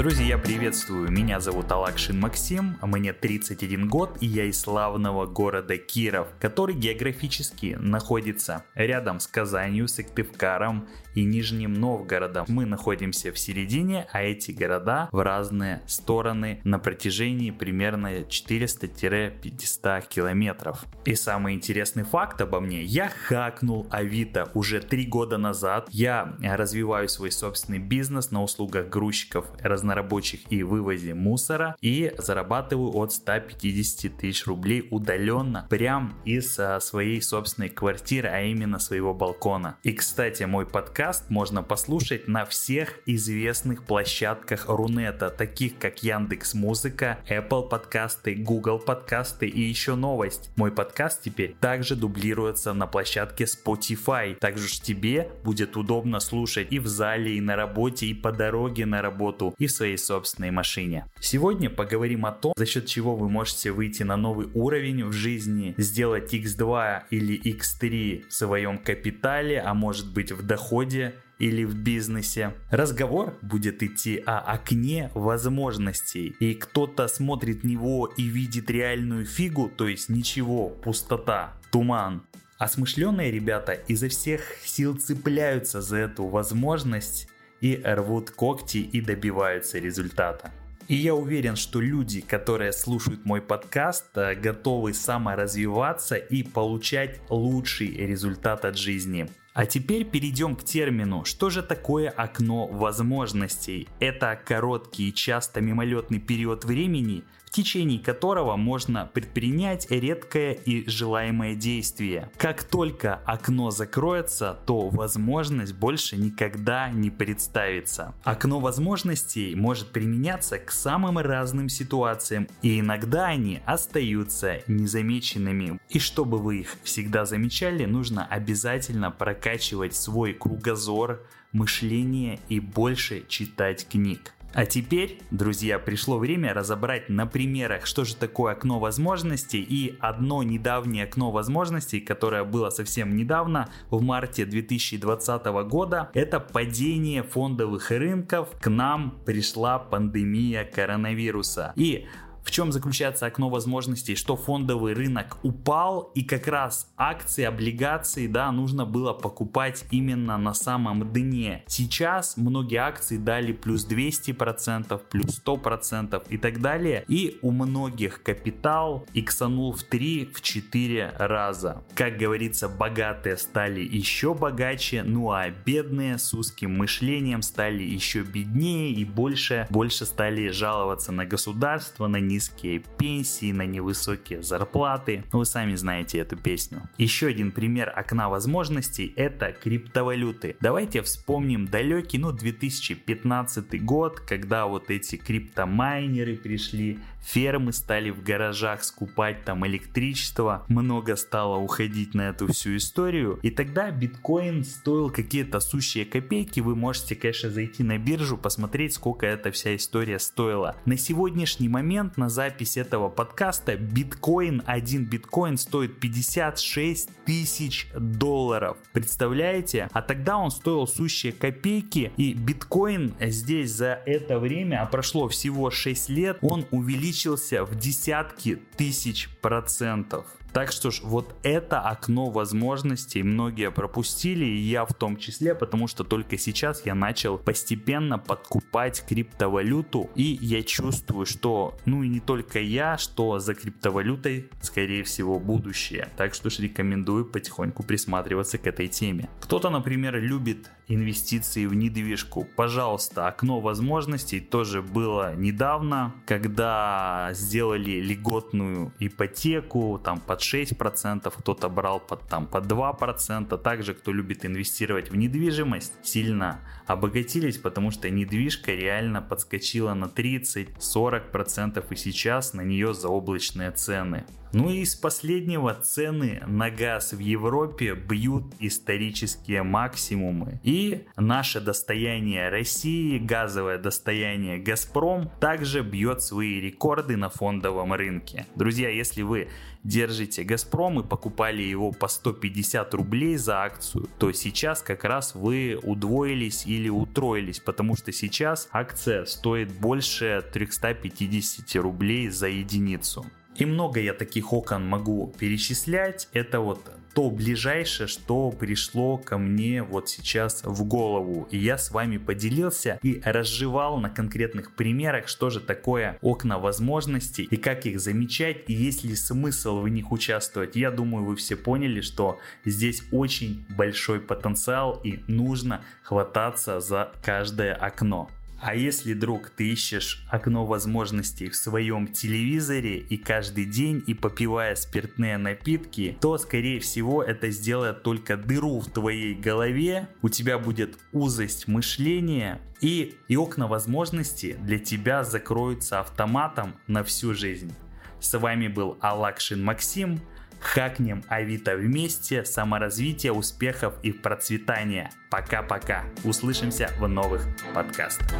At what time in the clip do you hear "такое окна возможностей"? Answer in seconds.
315.60-317.42